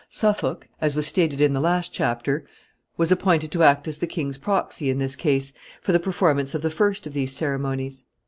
[0.09, 2.43] Suffolk, as was stated in the last chapter,
[2.97, 6.63] was appointed to act as the king's proxy in this case, for the performance of
[6.63, 8.05] the first of these ceremonies.